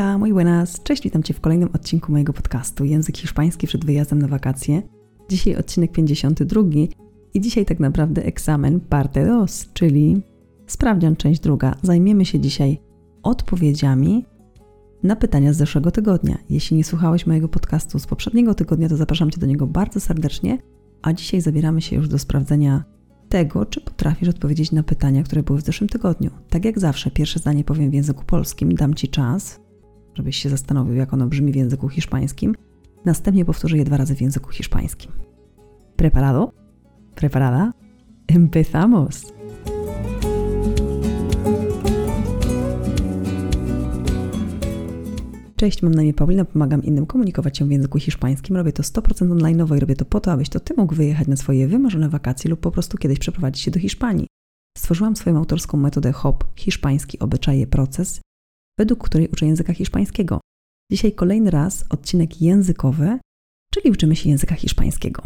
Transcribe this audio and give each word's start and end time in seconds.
Hola, 0.00 0.18
muy 0.18 0.32
buenas. 0.32 0.82
Cześć, 0.82 1.02
witam 1.02 1.22
Cię 1.22 1.34
w 1.34 1.40
kolejnym 1.40 1.68
odcinku 1.74 2.12
mojego 2.12 2.32
podcastu 2.32 2.84
Język 2.84 3.18
hiszpański 3.18 3.66
przed 3.66 3.84
wyjazdem 3.84 4.18
na 4.18 4.28
wakacje. 4.28 4.82
Dzisiaj 5.28 5.56
odcinek 5.56 5.92
52 5.92 6.62
i 7.34 7.40
dzisiaj 7.40 7.64
tak 7.64 7.80
naprawdę 7.80 8.24
egzamen 8.24 8.80
parte 8.80 9.24
2, 9.24 9.46
czyli 9.74 10.22
sprawdzian 10.66 11.16
część 11.16 11.40
druga. 11.40 11.74
Zajmiemy 11.82 12.24
się 12.24 12.40
dzisiaj 12.40 12.80
odpowiedziami 13.22 14.24
na 15.02 15.16
pytania 15.16 15.52
z 15.52 15.56
zeszłego 15.56 15.90
tygodnia. 15.90 16.38
Jeśli 16.50 16.76
nie 16.76 16.84
słuchałeś 16.84 17.26
mojego 17.26 17.48
podcastu 17.48 17.98
z 17.98 18.06
poprzedniego 18.06 18.54
tygodnia, 18.54 18.88
to 18.88 18.96
zapraszam 18.96 19.30
Cię 19.30 19.40
do 19.40 19.46
niego 19.46 19.66
bardzo 19.66 20.00
serdecznie, 20.00 20.58
a 21.02 21.12
dzisiaj 21.12 21.40
zabieramy 21.40 21.82
się 21.82 21.96
już 21.96 22.08
do 22.08 22.18
sprawdzenia 22.18 22.84
tego, 23.28 23.66
czy 23.66 23.80
potrafisz 23.80 24.28
odpowiedzieć 24.28 24.72
na 24.72 24.82
pytania, 24.82 25.22
które 25.22 25.42
były 25.42 25.58
w 25.58 25.64
zeszłym 25.64 25.88
tygodniu. 25.88 26.30
Tak 26.50 26.64
jak 26.64 26.78
zawsze, 26.78 27.10
pierwsze 27.10 27.38
zdanie 27.38 27.64
powiem 27.64 27.90
w 27.90 27.94
języku 27.94 28.24
polskim, 28.24 28.74
dam 28.74 28.94
Ci 28.94 29.08
czas, 29.08 29.60
żebyś 30.14 30.36
się 30.36 30.48
zastanowił, 30.48 30.94
jak 30.94 31.14
ono 31.14 31.26
brzmi 31.26 31.52
w 31.52 31.56
języku 31.56 31.88
hiszpańskim. 31.88 32.54
Następnie 33.04 33.44
powtórzę 33.44 33.76
je 33.78 33.84
dwa 33.84 33.96
razy 33.96 34.14
w 34.14 34.20
języku 34.20 34.50
hiszpańskim. 34.50 35.12
Preparado? 35.96 36.52
Preparada? 37.14 37.72
Empezamos! 38.28 39.32
Cześć, 45.60 45.82
mam 45.82 45.94
na 45.94 46.02
imię 46.02 46.14
Paulina, 46.14 46.44
pomagam 46.44 46.82
innym 46.82 47.06
komunikować 47.06 47.58
się 47.58 47.64
w 47.64 47.70
języku 47.70 47.98
hiszpańskim. 47.98 48.56
Robię 48.56 48.72
to 48.72 48.82
100% 48.82 49.32
online 49.32 49.66
i 49.76 49.80
robię 49.80 49.96
to 49.96 50.04
po 50.04 50.20
to, 50.20 50.32
abyś 50.32 50.48
to 50.48 50.60
Ty 50.60 50.74
mógł 50.76 50.94
wyjechać 50.94 51.28
na 51.28 51.36
swoje 51.36 51.68
wymarzone 51.68 52.08
wakacje 52.08 52.50
lub 52.50 52.60
po 52.60 52.70
prostu 52.70 52.98
kiedyś 52.98 53.18
przeprowadzić 53.18 53.62
się 53.62 53.70
do 53.70 53.80
Hiszpanii. 53.80 54.26
Stworzyłam 54.78 55.16
swoją 55.16 55.36
autorską 55.36 55.78
metodę 55.78 56.12
HOP, 56.12 56.44
hiszpański 56.56 57.18
obyczaje 57.18 57.66
proces, 57.66 58.20
według 58.78 59.04
której 59.04 59.28
uczę 59.28 59.46
języka 59.46 59.74
hiszpańskiego. 59.74 60.40
Dzisiaj 60.92 61.12
kolejny 61.12 61.50
raz 61.50 61.84
odcinek 61.90 62.40
językowy, 62.40 63.18
czyli 63.74 63.90
uczymy 63.90 64.16
się 64.16 64.28
języka 64.28 64.54
hiszpańskiego. 64.54 65.22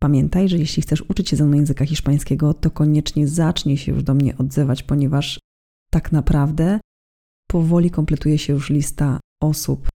Pamiętaj, 0.00 0.48
że 0.48 0.58
jeśli 0.58 0.82
chcesz 0.82 1.02
uczyć 1.02 1.28
się 1.28 1.36
ze 1.36 1.44
mną 1.44 1.56
języka 1.56 1.86
hiszpańskiego, 1.86 2.54
to 2.54 2.70
koniecznie 2.70 3.28
zacznij 3.28 3.76
się 3.76 3.92
już 3.92 4.02
do 4.02 4.14
mnie 4.14 4.38
odzywać, 4.38 4.82
ponieważ 4.82 5.40
tak 5.90 6.12
naprawdę 6.12 6.80
powoli 7.50 7.90
kompletuje 7.90 8.38
się 8.38 8.52
już 8.52 8.70
lista 8.70 9.20
osób 9.42 9.88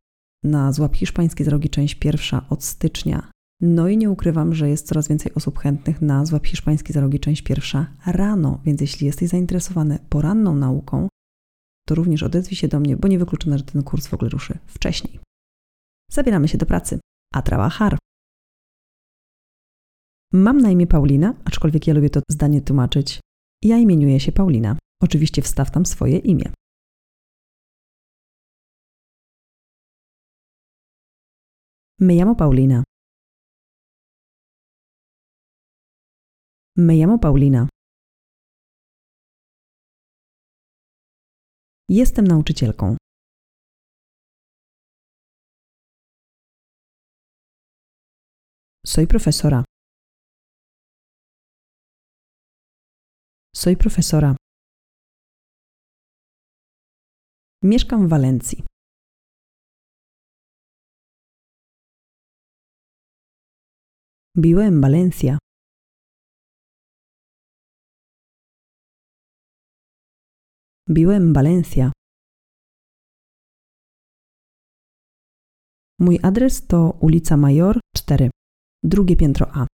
na 0.44 0.72
Złap 0.72 0.96
Hiszpański 0.96 1.44
z 1.44 1.48
Rogi 1.48 1.70
część 1.70 1.96
pierwsza 1.96 2.46
od 2.50 2.64
stycznia. 2.64 3.32
No 3.62 3.88
i 3.88 3.98
nie 3.98 4.10
ukrywam, 4.10 4.54
że 4.54 4.70
jest 4.70 4.88
coraz 4.88 5.08
więcej 5.08 5.34
osób 5.34 5.60
chętnych 5.60 6.02
na 6.02 6.26
Złap 6.26 6.48
Hiszpański 6.48 6.94
z 6.94 6.98
Rogi 6.98 7.20
część 7.20 7.42
pierwsza 7.42 7.88
rano, 8.06 8.62
więc 8.66 8.82
jeśli 8.82 9.08
jesteś 9.08 9.30
zainteresowany 9.30 10.00
poranną 10.10 10.56
nauką, 10.56 11.08
to 11.88 11.96
również 11.96 12.24
odezwij 12.24 12.58
się 12.58 12.68
do 12.68 12.80
mnie, 12.80 12.98
bo 12.98 13.08
nie 13.08 13.20
wykluczone, 13.20 13.58
że 13.58 13.64
ten 13.64 13.84
kurs 13.84 14.08
w 14.08 14.14
ogóle 14.14 14.30
ruszy 14.30 14.60
wcześniej. 14.68 15.20
Zabieramy 16.12 16.48
się 16.48 16.58
do 16.58 16.66
pracy. 16.66 17.00
A 17.34 17.42
trabajar. 17.42 17.98
Mam 20.34 20.58
na 20.58 20.72
imię 20.72 20.88
Paulina, 20.88 21.34
aczkolwiek 21.46 21.88
ja 21.88 21.94
lubię 21.94 22.10
to 22.10 22.22
zdanie 22.32 22.62
tłumaczyć. 22.62 23.20
Ja 23.64 23.78
imieniuję 23.78 24.20
się 24.20 24.32
Paulina. 24.32 24.78
Oczywiście 25.02 25.42
wstaw 25.42 25.72
tam 25.72 25.86
swoje 25.86 26.18
imię. 26.18 26.54
Me 32.00 32.14
llamo 32.16 32.36
Paulina. 32.36 32.84
Me 36.78 36.96
llamo 36.96 37.20
Paulina. 37.20 37.68
Jestem 41.90 42.28
nauczycielką. 42.28 42.98
Soy 48.86 49.08
profesora. 49.08 49.64
Soy 53.56 53.78
profesora. 53.78 54.36
Mieszkam 57.64 58.08
w 58.08 58.10
Walencji. 58.10 58.64
Vivo 64.36 64.62
en 64.64 64.82
Valencia. 64.82 65.38
Vivo 70.86 71.14
en 71.14 71.32
Valencia. 71.32 71.94
Mój 75.98 76.18
adres 76.24 76.68
to 76.68 76.98
ulica 77.00 77.38
Major 77.38 77.80
4, 77.96 78.32
drugie 78.84 79.16
piętro 79.16 79.48
A. 79.54 79.68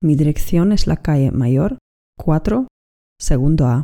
Mi 0.00 0.14
dirección 0.14 0.70
es 0.70 0.86
la 0.86 1.02
calle 1.02 1.32
Mayor 1.32 1.78
4, 2.18 2.68
segundo 3.20 3.66
A. 3.66 3.82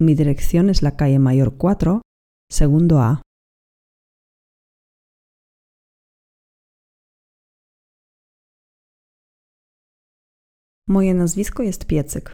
Mi 0.00 0.14
dirección 0.14 0.70
es 0.70 0.82
la 0.82 0.96
calle 0.96 1.18
Mayor 1.18 1.56
4, 1.58 2.02
segundo 2.52 2.94
A. 3.00 3.20
Moje 10.88 11.14
nazwisko 11.14 11.62
jest 11.62 11.86
Piecyk. 11.86 12.32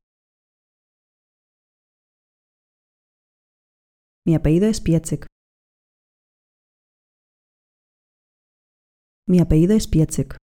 Mi 4.27 4.35
apellido 4.37 4.67
es 4.67 4.81
Piecyk. 4.81 5.27
Mi 9.29 9.41
apellido 9.41 9.75
es 9.75 9.87
Piecyk. 9.91 10.37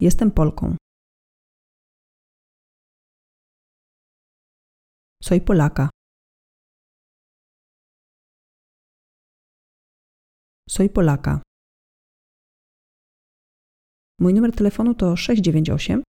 Jestem 0.00 0.30
Polką. 0.30 0.81
Soy 5.26 5.40
polaca. 5.40 5.88
Soy 10.68 10.88
polaca. 10.88 11.42
Mój 14.20 14.32
numer 14.34 14.52
telefonu 14.52 14.94
to 14.94 15.16
698 15.16 16.02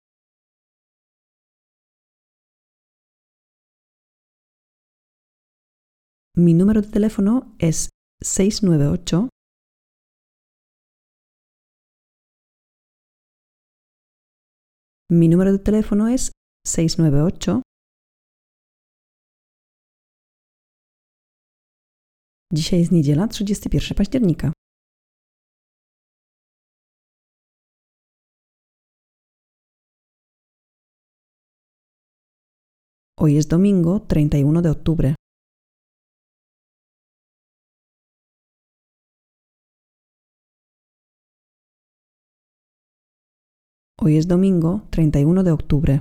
Mi 6.36 6.54
número 6.56 6.82
de 6.82 6.90
teléfono 6.90 7.56
es 7.60 7.90
698 8.22 9.30
Mi 15.10 15.28
número 15.28 15.52
de 15.52 15.60
teléfono 15.60 16.08
es 16.08 16.32
698 16.66 17.62
Dzisiaj 22.54 22.80
jest 22.80 22.92
niedziela, 22.92 23.28
31 23.28 23.98
października. 23.98 24.52
Hoy 33.20 33.38
es 33.38 33.48
domingo 33.48 34.00
31 34.00 34.62
de 34.62 34.72
octubre. 34.72 35.16
Hoy 44.02 44.18
es 44.18 44.28
domingo 44.28 44.82
31 44.92 45.44
de 45.44 45.54
octubre. 45.54 46.00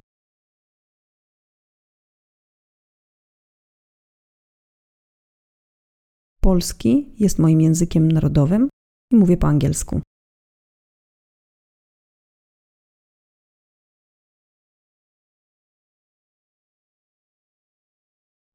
Polski 6.44 7.14
jest 7.18 7.38
moim 7.38 7.60
językiem 7.60 8.12
narodowym 8.12 8.68
i 9.12 9.16
mówię 9.16 9.36
po 9.36 9.46
angielsku. 9.46 10.00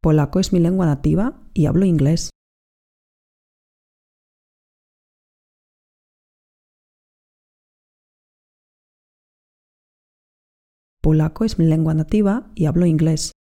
Polaco 0.04 0.40
es 0.40 0.54
mi 0.54 0.60
lengua 0.60 0.86
nativa 0.86 1.32
y 1.56 1.66
hablo 1.66 1.86
inglés. 1.86 2.30
Polaco 11.02 11.46
es 11.46 11.58
mi 11.60 11.66
lengua 11.66 11.94
nativa 11.94 12.52
y 12.56 12.66
hablo 12.66 12.86
inglés. 12.86 13.37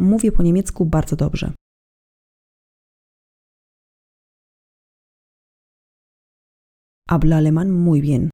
Mówię 0.00 0.32
po 0.32 0.42
niemiecku 0.42 0.86
bardzo 0.86 1.16
dobrze. 1.16 1.54
Hablo 7.08 7.36
alemán 7.36 7.70
muy 7.70 8.00
bien. 8.00 8.30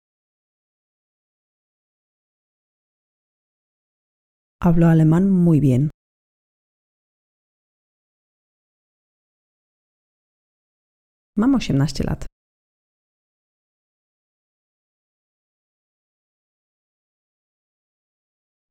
Hablo 4.62 4.86
alemán 4.88 5.30
muy 5.30 5.60
bien. 5.60 5.90
Mam 11.36 11.54
18 11.54 12.04
lat. 12.04 12.26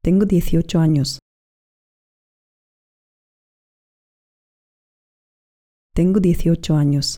Tengo 0.03 0.25
18 0.25 0.79
años. 0.79 1.24
Tengo 5.95 6.19
18 6.19 6.73
años. 6.73 7.15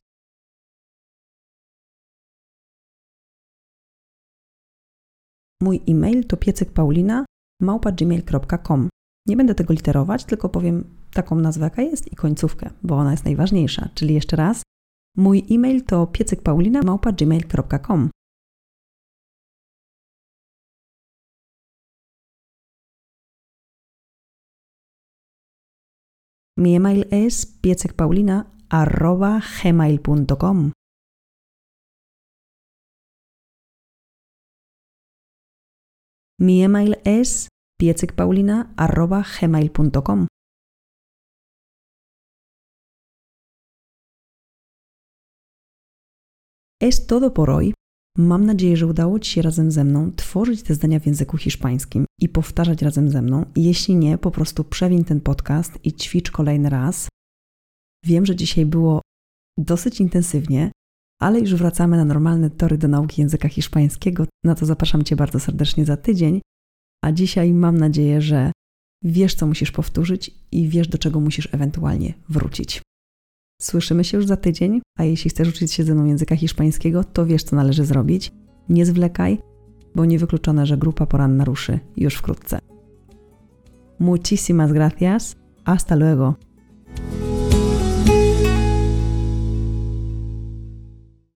Mój 5.62 5.82
e-mail 5.88 6.28
to 6.28 6.38
piecykpaulina 6.38 7.26
małpa.gmail.com. 7.62 8.90
Nie 9.28 9.38
będę 9.38 9.56
tego 9.56 9.74
literować, 9.74 10.26
tylko 10.26 10.50
powiem 10.50 10.84
taką 11.12 11.36
nazwę, 11.36 11.64
jaka 11.64 11.82
jest 11.82 12.12
i 12.14 12.16
końcówkę, 12.16 12.70
bo 12.84 12.96
ona 12.96 13.12
jest 13.12 13.26
najważniejsza. 13.26 13.90
Czyli 13.96 14.14
jeszcze 14.14 14.36
raz, 14.36 14.64
mój 15.16 15.46
e-mail 15.52 15.86
to 15.86 16.08
piecykpaulina 16.08 16.82
małpa.gmail.com. 16.82 18.10
Mi 26.58 26.76
email 26.76 27.06
es 27.12 27.46
piecekpaulina.gmail.com 28.70 30.72
Mi 36.40 36.64
email 36.64 36.96
es 37.04 37.48
piecekpaulina.gmail.com 37.80 40.28
Es 46.82 47.08
todo 47.08 47.32
por 47.32 47.50
hoy. 47.50 47.74
Mam 48.18 48.46
nadzieję, 48.46 48.78
że 48.78 48.88
udało 48.88 49.20
Ci 49.20 49.32
się 49.32 49.42
razem 49.42 49.72
ze 49.72 49.84
mną 49.84 50.12
tworzyć 50.16 50.64
te 50.64 50.74
zdania 50.74 51.00
w 51.00 51.06
języku 51.06 51.38
hiszpańskim 51.38 52.06
i 52.22 52.30
powtarzać 52.30 52.82
razem 52.82 53.10
ze 53.10 53.22
mną. 53.22 53.46
Jeśli 53.56 53.96
nie, 53.96 54.18
po 54.18 54.32
prostu 54.32 54.64
przewiń 54.64 55.04
ten 55.04 55.22
podcast 55.22 55.80
i 55.84 55.94
ćwicz 55.94 56.32
kolejny 56.32 56.70
raz. 56.70 57.08
Wiem, 58.08 58.26
że 58.26 58.36
dzisiaj 58.36 58.66
było 58.66 59.02
dosyć 59.58 60.00
intensywnie, 60.00 60.72
ale 61.22 61.40
już 61.40 61.56
wracamy 61.56 61.98
na 61.98 62.06
normalne 62.06 62.50
tory 62.50 62.78
do 62.78 62.88
nauki 62.88 63.22
języka 63.22 63.50
hiszpańskiego. 63.50 64.26
Na 64.44 64.56
to 64.56 64.66
zapraszam 64.66 65.04
Cię 65.04 65.16
bardzo 65.16 65.40
serdecznie 65.40 65.86
za 65.86 65.98
tydzień. 65.98 66.42
A 67.06 67.12
dzisiaj 67.12 67.54
mam 67.54 67.78
nadzieję, 67.78 68.22
że 68.22 68.52
wiesz, 69.04 69.36
co 69.36 69.48
musisz 69.48 69.72
powtórzyć 69.72 70.32
i 70.52 70.70
wiesz, 70.70 70.88
do 70.88 70.98
czego 70.98 71.20
musisz 71.20 71.50
ewentualnie 71.54 72.14
wrócić. 72.30 72.82
Słyszymy 73.62 74.04
się 74.04 74.18
już 74.18 74.28
za 74.28 74.38
tydzień, 74.38 74.82
a 74.98 75.04
jeśli 75.04 75.30
chcesz 75.30 75.50
uczyć 75.50 75.74
się 75.74 75.84
ze 75.84 75.96
mną 75.96 76.06
języka 76.06 76.36
hiszpańskiego, 76.36 77.04
to 77.04 77.26
wiesz, 77.26 77.44
co 77.44 77.56
należy 77.56 77.86
zrobić. 77.86 78.32
Nie 78.70 78.86
zwlekaj, 78.86 79.38
bo 79.96 80.06
niewykluczone, 80.06 80.66
że 80.66 80.78
grupa 80.78 81.06
poranna 81.06 81.46
ruszy 81.46 81.80
już 81.98 82.16
wkrótce. 82.16 82.60
Muchísimas 84.00 84.74
gracias. 84.74 85.36
Hasta 85.66 85.96
luego. 85.96 86.47